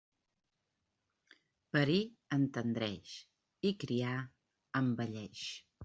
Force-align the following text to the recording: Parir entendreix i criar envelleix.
Parir 1.77 1.99
entendreix 2.39 3.15
i 3.73 3.77
criar 3.87 4.19
envelleix. 4.85 5.49